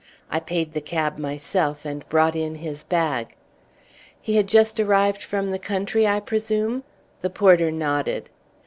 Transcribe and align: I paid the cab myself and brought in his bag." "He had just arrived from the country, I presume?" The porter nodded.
I 0.31 0.39
paid 0.39 0.73
the 0.73 0.81
cab 0.81 1.19
myself 1.19 1.85
and 1.85 2.09
brought 2.09 2.35
in 2.35 2.55
his 2.55 2.81
bag." 2.81 3.35
"He 4.19 4.35
had 4.35 4.47
just 4.47 4.79
arrived 4.79 5.21
from 5.21 5.49
the 5.49 5.59
country, 5.59 6.07
I 6.07 6.19
presume?" 6.19 6.83
The 7.21 7.29
porter 7.29 7.69
nodded. 7.69 8.27